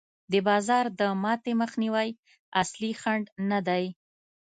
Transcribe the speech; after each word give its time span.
د 0.31 0.33
بازار 0.47 0.85
د 0.99 1.01
ماتې 1.23 1.53
مخنیوی 1.61 2.09
اصلي 2.61 2.91
خنډ 3.01 3.25
نه 3.51 3.59
دی. 3.67 3.83